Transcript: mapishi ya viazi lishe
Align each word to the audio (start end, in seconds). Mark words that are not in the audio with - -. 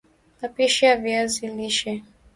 mapishi 0.41 0.85
ya 0.85 0.95
viazi 0.97 1.47
lishe 1.55 2.01